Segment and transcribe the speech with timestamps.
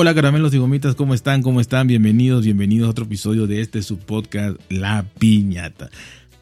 [0.00, 1.42] Hola caramelos y gomitas, ¿cómo están?
[1.42, 1.88] ¿Cómo están?
[1.88, 5.90] Bienvenidos, bienvenidos a otro episodio de este subpodcast La Piñata.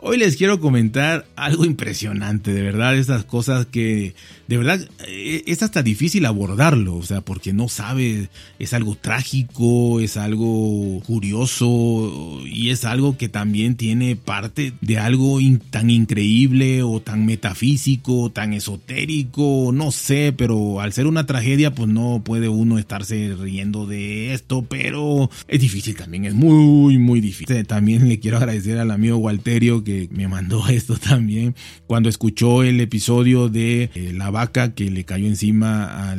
[0.08, 4.14] Hoy les quiero comentar algo impresionante, de verdad, esas cosas que
[4.46, 8.28] de verdad eh, es hasta difícil abordarlo, o sea, porque no sabes,
[8.60, 15.40] es algo trágico, es algo curioso y es algo que también tiene parte de algo
[15.70, 21.88] tan increíble o tan metafísico, tan esotérico, no sé, pero al ser una tragedia pues
[21.88, 27.66] no puede uno estarse riendo de esto, pero es difícil también, es muy, muy difícil.
[27.66, 31.54] También le quiero agradecer al amigo Walterio que me mandó esto también
[31.86, 36.12] cuando escuchó el episodio de eh, la vaca que le cayó encima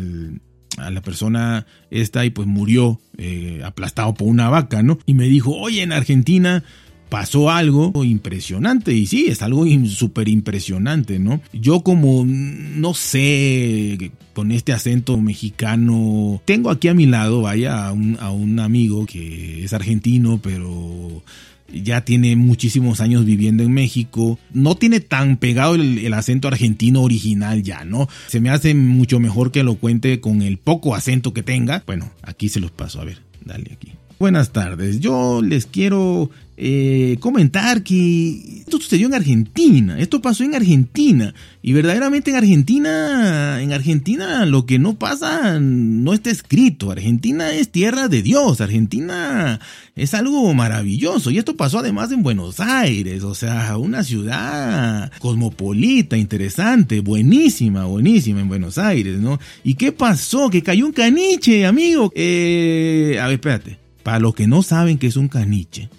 [0.77, 4.99] a la persona esta y pues murió eh, aplastado por una vaca, ¿no?
[5.05, 6.63] Y me dijo, oye, en Argentina
[7.09, 11.41] pasó algo impresionante y sí, es algo súper impresionante, ¿no?
[11.53, 17.91] Yo como, no sé, con este acento mexicano, tengo aquí a mi lado, vaya, a
[17.91, 21.23] un, a un amigo que es argentino, pero
[21.73, 27.63] ya tiene muchísimos años viviendo en México, no tiene tan pegado el, acento argentino original
[27.63, 28.07] ya, ¿no?
[28.27, 31.83] Se me hace mucho mejor que lo cuente con el poco acento que tenga.
[31.85, 33.91] Bueno, aquí se los paso, a ver, dale aquí.
[34.19, 40.55] Buenas tardes, yo les quiero eh, comentar que esto sucedió en Argentina, esto pasó en
[40.55, 47.51] Argentina y verdaderamente en Argentina, en Argentina lo que no pasa no está escrito, Argentina
[47.51, 49.59] es tierra de Dios, Argentina
[49.95, 56.17] es algo maravilloso y esto pasó además en Buenos Aires, o sea, una ciudad cosmopolita,
[56.17, 59.39] interesante, buenísima, buenísima en Buenos Aires, ¿no?
[59.63, 60.49] ¿Y qué pasó?
[60.49, 62.11] Que cayó un caniche, amigo.
[62.15, 63.86] Eh, a ver, espérate.
[64.07, 65.89] Para los que no saben qué es un caniche,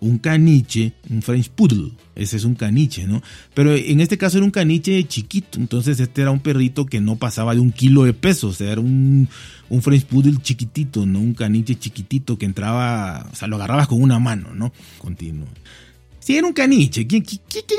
[0.00, 3.22] un caniche, un French Poodle, ese es un caniche, ¿no?
[3.54, 7.16] Pero en este caso era un caniche chiquito, entonces este era un perrito que no
[7.16, 9.30] pasaba de un kilo de peso, o sea, era un,
[9.70, 11.20] un French Poodle chiquitito, ¿no?
[11.20, 14.70] Un caniche chiquitito que entraba, o sea, lo agarrabas con una mano, ¿no?
[14.98, 15.48] Continuo.
[16.24, 17.22] Si era un caniche, ¿quién,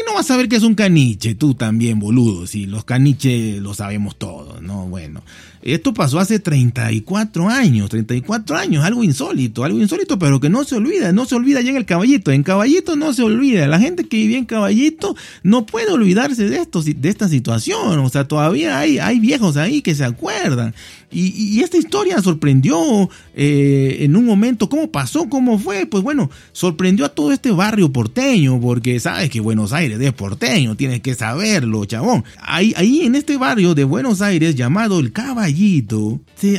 [0.08, 1.34] no va a saber qué es un caniche?
[1.34, 2.46] Tú también, boludo.
[2.46, 4.86] Si los caniches lo sabemos todos, ¿no?
[4.86, 5.24] Bueno,
[5.66, 10.76] esto pasó hace 34 años, 34 años, algo insólito, algo insólito, pero que no se
[10.76, 12.32] olvida, no se olvida ya en el caballito.
[12.32, 13.68] En caballito no se olvida.
[13.68, 17.98] La gente que vivía en caballito no puede olvidarse de esto, de esta situación.
[17.98, 20.76] O sea, todavía hay, hay viejos ahí que se acuerdan.
[21.16, 24.68] Y, esta historia sorprendió eh, en un momento.
[24.68, 25.30] ¿Cómo pasó?
[25.30, 25.86] ¿Cómo fue?
[25.86, 30.76] Pues bueno, sorprendió a todo este barrio porteño, porque sabes que Buenos Aires es porteño,
[30.76, 32.26] tienes que saberlo, chabón.
[32.42, 35.55] Ahí, ahí en este barrio de Buenos Aires llamado El Caballito,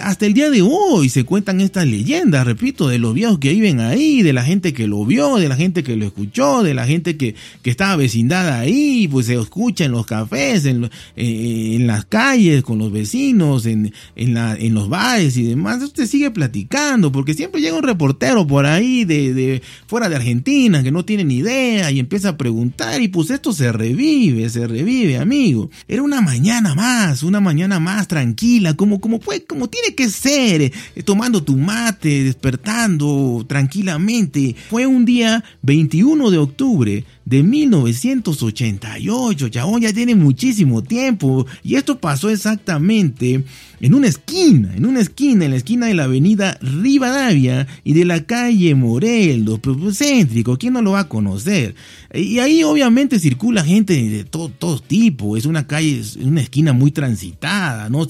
[0.02, 3.80] hasta el día de hoy se cuentan estas leyendas, repito, de los viejos que viven
[3.80, 6.86] ahí, de la gente que lo vio, de la gente que lo escuchó, de la
[6.86, 11.86] gente que, que estaba vecindada ahí, pues se escucha en los cafés, en, eh, en
[11.86, 16.30] las calles, con los vecinos, en, en la en los bares y demás, usted sigue
[16.30, 21.04] platicando, porque siempre llega un reportero por ahí de, de fuera de Argentina que no
[21.04, 25.70] tiene ni idea y empieza a preguntar y pues esto se revive, se revive, amigo.
[25.88, 30.62] Era una mañana más, una mañana más tranquila, como, como, pues, como tiene que ser,
[30.62, 30.72] eh,
[31.04, 34.54] tomando tu mate, despertando tranquilamente.
[34.70, 41.44] Fue un día 21 de octubre de 1988, chabón, ya tiene muchísimo tiempo.
[41.64, 43.42] Y esto pasó exactamente
[43.80, 48.04] en una esquina, en una esquina, en la esquina de la avenida Rivadavia y de
[48.04, 51.75] la calle Morelos, pues, céntrico, ¿quién no lo va a conocer?
[52.14, 56.72] Y ahí obviamente circula gente de todo, todo tipo, es una calle, es una esquina
[56.72, 58.06] muy transitada, ¿no?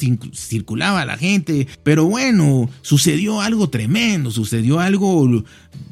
[0.57, 5.45] Circulaba la gente, pero bueno, sucedió algo tremendo, sucedió algo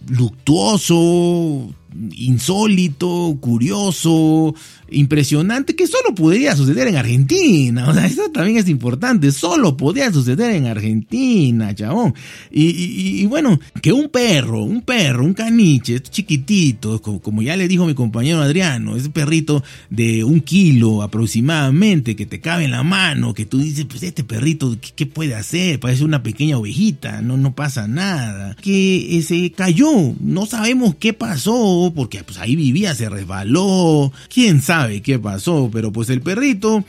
[0.08, 1.74] luctuoso,
[2.16, 4.54] insólito, curioso,
[4.90, 7.84] impresionante, que solo podría suceder en Argentina.
[7.94, 12.14] O sea, eso también es importante, solo podría suceder en Argentina, chabón.
[12.50, 17.94] Y, bueno, que un perro, un perro, un caniche, chiquitito, como, ya le dijo mi
[17.94, 23.44] compañero Adriano, ese perrito de un kilo aproximadamente, que te cabe en la mano, que
[23.44, 25.78] tú dices, pues este perrito, ¿qué, puede hacer?
[25.78, 28.56] Parece una pequeña ovejita, no, no pasa nada.
[28.60, 35.02] Que se cayó, no sabemos qué pasó, porque pues ahí vivía, se resbaló, quién sabe
[35.02, 36.84] qué pasó, pero pues el perrito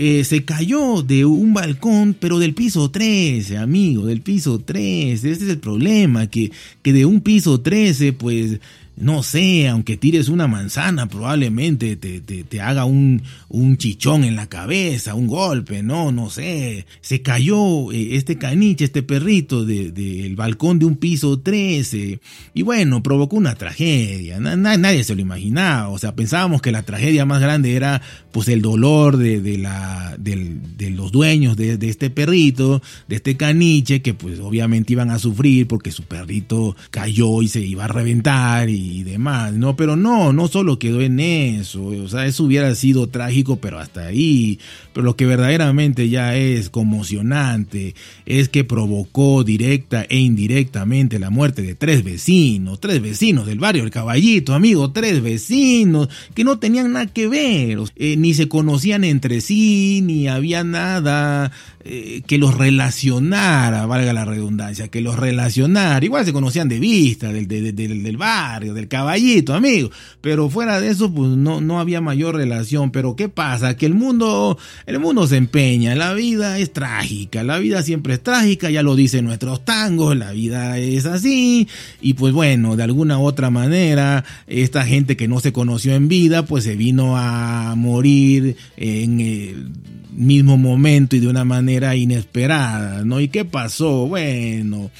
[0.00, 5.32] eh, se cayó de un balcón, pero del piso 13, amigo, del piso 13.
[5.32, 6.52] Ese es el problema, que,
[6.82, 8.60] que de un piso 13, pues
[9.00, 14.48] no sé, aunque tires una manzana, probablemente te, te, haga un, un, chichón en la
[14.48, 16.86] cabeza, un golpe, no, no sé.
[17.00, 22.20] Se cayó eh, este caniche, este perrito del de, balcón de un piso 13
[22.54, 24.40] y bueno, provocó una tragedia.
[24.40, 28.02] nadie se lo imaginaba, o sea, pensábamos que la tragedia más grande era
[28.32, 33.36] pues el dolor de, de la, de los dueños de, de este perrito, de este
[33.36, 37.88] caniche, que pues obviamente iban a sufrir porque su perrito cayó y se iba a
[37.88, 39.76] reventar y y demás, ¿no?
[39.76, 44.06] Pero no, no solo quedó en eso, o sea, eso hubiera sido trágico, pero hasta
[44.06, 44.58] ahí.
[44.92, 47.94] Pero lo que verdaderamente ya es conmocionante
[48.26, 53.84] es que provocó directa e indirectamente la muerte de tres vecinos, tres vecinos del barrio
[53.84, 59.04] El Caballito, amigo, tres vecinos que no tenían nada que ver, eh, ni se conocían
[59.04, 61.52] entre sí, ni había nada
[61.84, 66.04] eh, que los relacionara, valga la redundancia, que los relacionara.
[66.04, 69.90] Igual se conocían de vista, del, del, del barrio, del caballito, amigo.
[70.20, 72.90] Pero fuera de eso, pues no, no había mayor relación.
[72.90, 73.76] Pero ¿qué pasa?
[73.76, 75.94] Que el mundo, el mundo se empeña.
[75.94, 77.42] La vida es trágica.
[77.42, 78.70] La vida siempre es trágica.
[78.70, 80.16] Ya lo dicen nuestros tangos.
[80.16, 81.68] La vida es así.
[82.00, 86.08] Y pues bueno, de alguna u otra manera, esta gente que no se conoció en
[86.08, 89.66] vida, pues se vino a morir en el
[90.12, 93.20] mismo momento y de una manera inesperada, ¿no?
[93.20, 94.06] ¿Y qué pasó?
[94.06, 94.90] Bueno,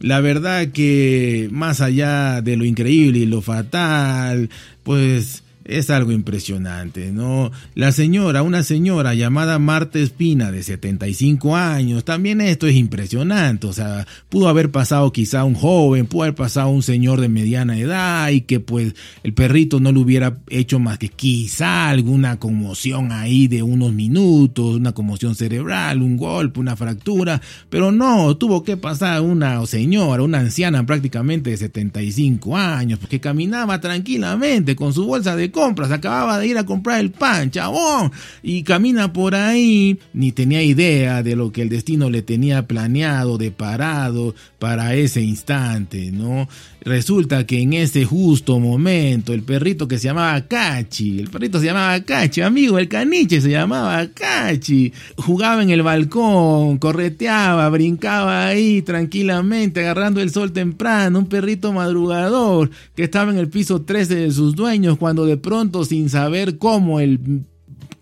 [0.00, 4.50] la verdad que más allá de lo increíble y lo fatal,
[4.82, 7.50] pues es algo impresionante, ¿no?
[7.74, 13.72] La señora, una señora llamada Marta Espina de 75 años, también esto es impresionante, o
[13.72, 18.30] sea, pudo haber pasado quizá un joven, pudo haber pasado un señor de mediana edad
[18.30, 23.48] y que pues el perrito no le hubiera hecho más que quizá alguna conmoción ahí
[23.48, 27.40] de unos minutos, una conmoción cerebral, un golpe, una fractura,
[27.70, 33.80] pero no, tuvo que pasar una señora, una anciana prácticamente de 75 años, porque caminaba
[33.80, 38.12] tranquilamente con su bolsa de compras, acababa de ir a comprar el pan, chabón,
[38.42, 43.38] y camina por ahí, ni tenía idea de lo que el destino le tenía planeado,
[43.38, 46.46] de parado para ese instante, ¿no?
[46.82, 51.66] Resulta que en ese justo momento, el perrito que se llamaba Cachi, el perrito se
[51.66, 58.82] llamaba Cachi, amigo, el caniche se llamaba Cachi, jugaba en el balcón, correteaba, brincaba ahí
[58.82, 64.30] tranquilamente, agarrando el sol temprano, un perrito madrugador que estaba en el piso 13 de
[64.30, 67.44] sus dueños cuando de pronto sin saber cómo el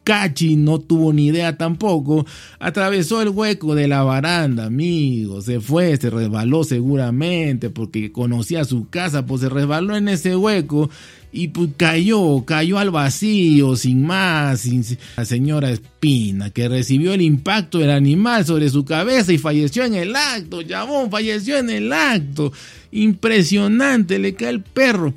[0.02, 2.24] Cachi no tuvo ni idea tampoco,
[2.58, 8.88] atravesó el hueco de la baranda, amigo, se fue, se resbaló seguramente porque conocía su
[8.88, 10.88] casa, pues se resbaló en ese hueco
[11.32, 14.82] y pues cayó, cayó al vacío, sin más, sin
[15.18, 19.96] la señora Espina, que recibió el impacto del animal sobre su cabeza y falleció en
[19.96, 22.54] el acto, llamó, falleció en el acto,
[22.90, 25.12] impresionante, le cae el perro.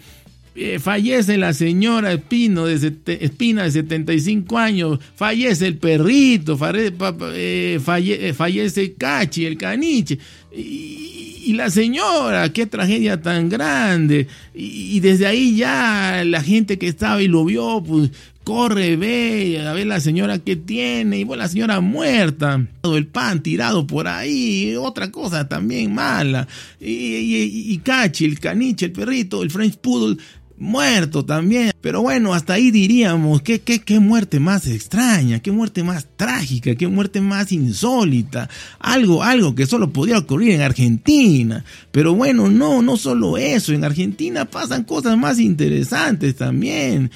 [0.59, 8.33] Eh, fallece la señora Espino de Espina de 75 años, fallece el perrito, eh, eh,
[8.35, 10.17] fallece Cachi, el caniche.
[10.51, 14.27] Y, la señora, qué tragedia tan grande.
[14.55, 18.09] Y, desde ahí ya la gente que estaba y lo vio, pues
[18.43, 23.43] corre, ve, a ver la señora que tiene, y bueno, la señora muerta, el pan
[23.43, 26.47] tirado por ahí, otra cosa también mala,
[26.79, 30.17] y, y, y Cachi, el caniche, el perrito, el French Poodle,
[30.57, 31.71] muerto también.
[31.81, 36.75] Pero bueno, hasta ahí diríamos, ¿qué, qué, qué muerte más extraña, qué muerte más trágica,
[36.75, 38.49] qué muerte más insólita.
[38.79, 41.63] Algo, algo que solo podía ocurrir en Argentina.
[41.91, 43.73] Pero bueno, no, no solo eso.
[43.73, 47.11] En Argentina pasan cosas más interesantes también,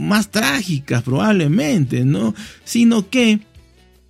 [0.00, 2.34] más trágicas probablemente, ¿no?
[2.64, 3.40] Sino que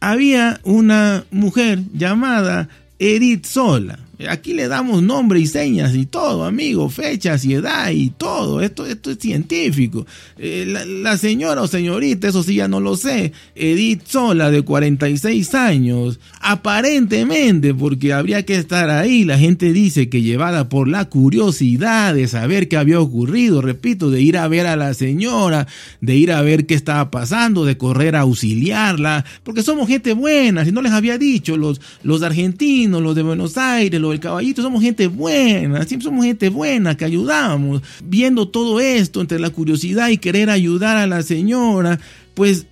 [0.01, 6.89] había una mujer llamada Edith Sola Aquí le damos nombre y señas y todo, amigo,
[6.89, 8.61] fechas y edad y todo.
[8.61, 10.07] Esto, esto es científico.
[10.39, 15.55] Eh, la, señora o señorita, eso sí ya no lo sé, Edith Sola, de 46
[15.55, 22.15] años, aparentemente, porque habría que estar ahí, la gente dice que llevada por la curiosidad
[22.15, 25.67] de saber qué había ocurrido, repito, de ir a ver a la señora,
[26.01, 30.65] de ir a ver qué estaba pasando, de correr a auxiliarla, porque somos gente buena,
[30.65, 34.83] si no les había dicho, los, los argentinos, los de Buenos Aires, el caballito, somos
[34.83, 37.83] gente buena, siempre somos gente buena que ayudamos.
[38.05, 41.99] Viendo todo esto entre la curiosidad y querer ayudar a la señora,
[42.35, 42.67] pues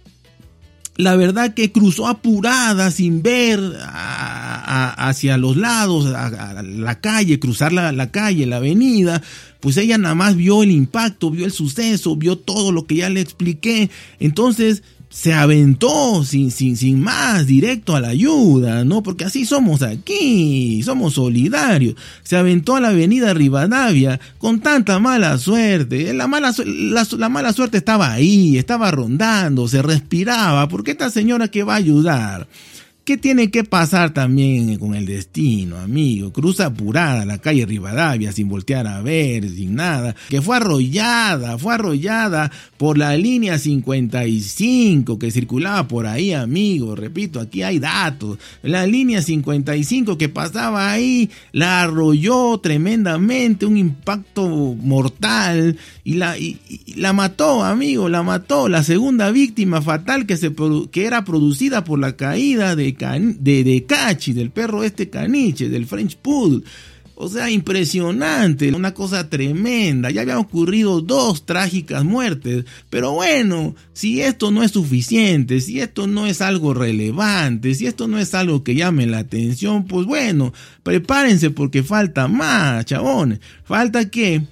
[0.97, 7.93] la verdad que cruzó apurada sin ver hacia los lados, a, la calle, cruzar la,
[7.93, 9.23] la, calle, la avenida,
[9.61, 13.09] pues ella nada más vio el impacto, vio el suceso, vio todo lo que ya
[13.09, 13.91] le expliqué.
[14.21, 19.03] Entonces se aventó sin, sin, sin más directo a la ayuda, ¿no?
[19.03, 21.97] Porque así somos aquí, somos solidarios.
[22.23, 26.15] Se aventó a la avenida Rivadavia con tanta mala suerte.
[26.15, 31.49] La mala, la, la mala suerte estaba ahí, estaba rondando, se respiraba, porque esta señora
[31.49, 32.49] que va a ayudar
[33.05, 36.33] ¿Qué tiene que pasar también con el destino, amigo?
[36.33, 40.15] Cruza apurada la calle Rivadavia sin voltear a ver, sin nada.
[40.29, 46.95] Que fue arrollada, fue arrollada por la línea 55 que circulaba por ahí, amigo.
[46.95, 48.39] Repito, aquí hay datos.
[48.63, 54.47] La línea 55 que pasaba ahí la arrolló tremendamente, un impacto
[54.81, 56.37] mortal y la,
[56.95, 58.69] la mató, amigo, la mató.
[58.69, 60.53] La segunda víctima fatal que, se,
[60.93, 65.87] que era producida por la caída de de, de, Cachi, del perro este caniche, del
[65.87, 66.63] French Poodle.
[67.15, 70.11] O sea, impresionante, una cosa tremenda.
[70.11, 72.65] Ya habían ocurrido dos trágicas muertes.
[72.91, 78.09] Pero bueno, si esto no es suficiente, si esto no es algo relevante, si esto
[78.09, 83.41] no es algo que llame la atención, pues bueno, prepárense porque falta más, chabones.
[83.65, 84.43] Falta que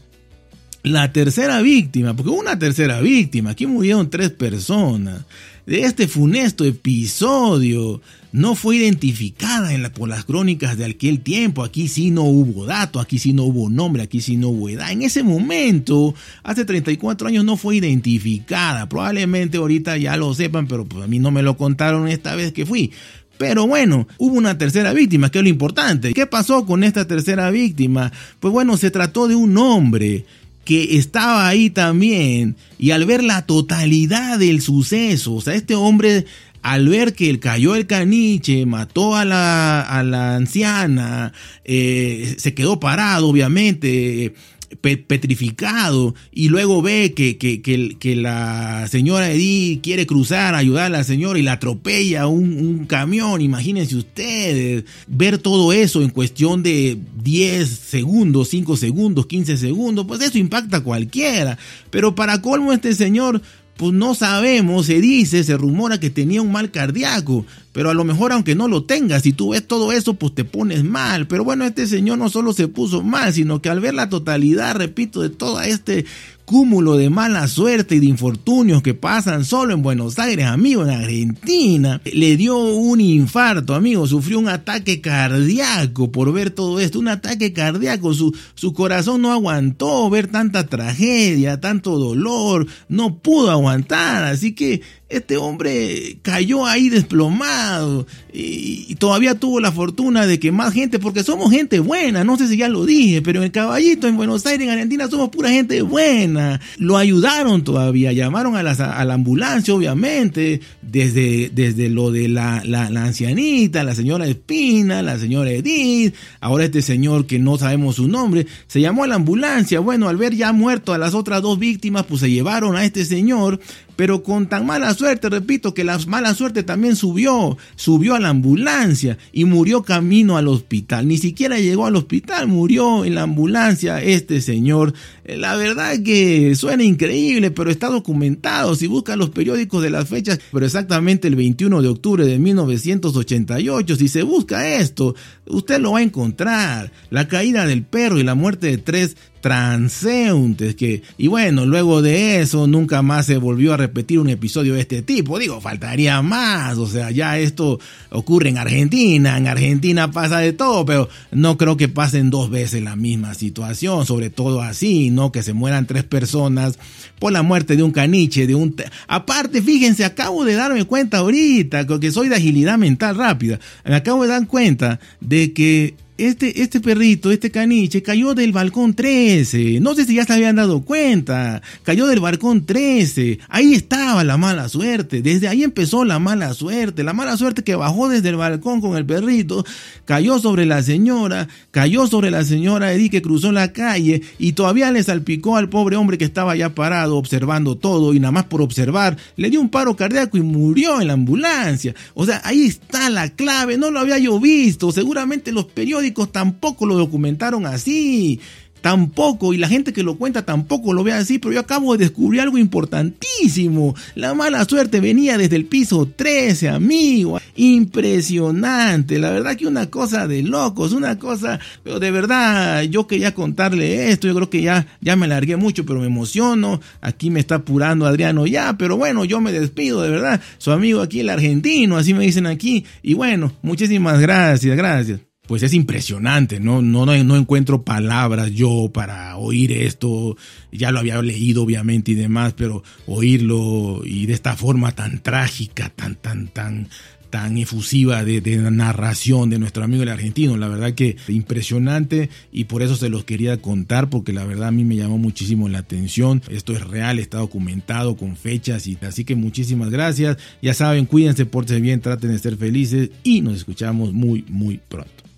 [0.82, 5.24] la tercera víctima, porque una tercera víctima, aquí murieron tres personas
[5.66, 8.00] de este funesto episodio
[8.32, 11.64] no fue identificada por las crónicas de aquel tiempo.
[11.64, 14.92] Aquí sí no hubo dato, aquí sí no hubo nombre, aquí sí no hubo edad.
[14.92, 18.88] En ese momento, hace 34 años, no fue identificada.
[18.88, 22.52] Probablemente ahorita ya lo sepan, pero pues a mí no me lo contaron esta vez
[22.52, 22.92] que fui.
[23.38, 26.12] Pero bueno, hubo una tercera víctima, que es lo importante.
[26.12, 28.12] ¿Qué pasó con esta tercera víctima?
[28.38, 30.26] Pues bueno, se trató de un hombre
[30.64, 36.26] que estaba ahí también y al ver la totalidad del suceso, o sea, este hombre
[36.62, 41.32] al ver que cayó el caniche, mató a la, a la anciana,
[41.64, 44.34] eh, se quedó parado, obviamente,
[44.80, 51.04] petrificado y luego ve que, que, que, la señora Edith quiere cruzar, ayudar a la
[51.04, 56.98] señora y la atropella un, un, camión, imagínense ustedes, ver todo eso en cuestión de
[57.22, 61.58] 10 segundos, 5 segundos, 15 segundos, pues eso impacta a cualquiera,
[61.90, 63.42] pero para colmo este señor
[63.80, 68.04] pues no sabemos, se dice, se rumora que tenía un mal cardíaco, pero a lo
[68.04, 71.26] mejor aunque no lo tengas, si tú ves todo eso, pues te pones mal.
[71.26, 74.76] Pero bueno, este señor no solo se puso mal, sino que al ver la totalidad,
[74.76, 76.04] repito, de todo este
[76.50, 80.90] cúmulo de mala suerte y de infortunios que pasan solo en Buenos Aires, amigo, en
[80.90, 82.00] Argentina.
[82.04, 87.52] Le dio un infarto, amigo, sufrió un ataque cardíaco por ver todo esto, un ataque
[87.52, 94.52] cardíaco, su, su corazón no aguantó ver tanta tragedia, tanto dolor, no pudo aguantar, así
[94.52, 100.98] que este hombre cayó ahí desplomado y, todavía tuvo la fortuna de que más gente,
[100.98, 104.16] porque somos gente buena, no sé si ya lo dije, pero en el caballito, en
[104.16, 106.39] Buenos Aires, en Argentina, somos pura gente buena.
[106.78, 112.62] Lo ayudaron todavía, llamaron a la, a la ambulancia, obviamente, desde, desde lo de la,
[112.64, 117.96] la, la, ancianita, la señora Espina, la señora Edith, ahora este señor que no sabemos
[117.96, 119.80] su nombre, se llamó a la ambulancia.
[119.80, 123.04] Bueno, al ver ya muerto a las otras dos víctimas, pues se llevaron a este
[123.04, 123.60] señor
[124.00, 128.30] pero con tan mala suerte, repito, que la mala suerte también subió, subió a la
[128.30, 131.06] ambulancia y murió camino al hospital.
[131.06, 134.94] Ni siquiera llegó al hospital, murió en la ambulancia este señor.
[135.26, 138.74] Eh, la verdad que suena increíble, pero está documentado.
[138.74, 143.96] Si buscan los periódicos de las fechas, pero exactamente el 21 de octubre de 1988,
[143.96, 145.14] si se busca esto,
[145.44, 146.90] usted lo va a encontrar.
[147.10, 152.40] La caída del perro y la muerte de tres transeúntes que y bueno luego de
[152.40, 155.38] eso nunca más se volvió a repetir un episodio de este tipo.
[155.38, 157.78] Digo faltaría más o sea ya esto
[158.10, 162.82] ocurre en Argentina en Argentina pasa de todo pero no creo que pasen dos veces
[162.82, 166.78] la misma situación sobre todo así no que se mueran tres personas
[167.18, 168.74] por la muerte de un caniche de un
[169.08, 174.22] aparte fíjense acabo de darme cuenta ahorita que soy de agilidad mental rápida me acabo
[174.22, 175.94] de dar cuenta de que
[176.26, 179.80] este, este perrito, este caniche, cayó del balcón 13.
[179.80, 181.62] No sé si ya se habían dado cuenta.
[181.82, 183.38] Cayó del balcón 13.
[183.48, 185.22] Ahí estaba la mala suerte.
[185.22, 187.04] Desde ahí empezó la mala suerte.
[187.04, 189.64] La mala suerte que bajó desde el balcón con el perrito,
[190.04, 194.90] cayó sobre la señora, cayó sobre la señora Edith que cruzó la calle y todavía
[194.90, 198.62] le salpicó al pobre hombre que estaba ya parado observando todo y nada más por
[198.62, 201.94] observar le dio un paro cardíaco y murió en la ambulancia.
[202.14, 203.78] O sea, ahí está la clave.
[203.78, 204.92] No lo había yo visto.
[204.92, 208.40] Seguramente los periódicos tampoco lo documentaron así.
[208.80, 212.04] tampoco, y la gente que lo cuenta tampoco lo ve así, pero yo acabo de
[212.04, 213.94] descubrir algo importantísimo.
[214.14, 217.40] La mala suerte venía desde el piso 13, amigo.
[217.56, 223.34] Impresionante, la verdad que una cosa de locos, una cosa, pero de verdad, yo quería
[223.34, 226.80] contarle esto, yo creo que ya, ya me largué mucho, pero me emociono.
[227.00, 230.40] Aquí me está apurando Adriano ya, pero bueno, yo me despido, de verdad.
[230.58, 232.84] Su amigo aquí, el argentino, así me dicen aquí.
[233.02, 236.80] Y bueno, muchísimas gracias, gracias pues es impresionante, ¿no?
[236.80, 240.36] No, no, encuentro palabras yo para oír esto,
[240.70, 245.88] ya lo había leído obviamente y demás, pero oírlo y de esta forma tan trágica,
[245.88, 246.88] tan, tan, tan,
[247.30, 250.56] tan efusiva de, de, narración de nuestro amigo el argentino.
[250.56, 254.70] La verdad que impresionante y por eso se los quería contar porque la verdad a
[254.70, 256.42] mí me llamó muchísimo la atención.
[256.48, 260.36] Esto es real, está documentado con fechas y así que muchísimas gracias.
[260.62, 265.29] Ya saben, cuídense, pórtense bien, traten de ser felices y nos escuchamos muy, muy pronto.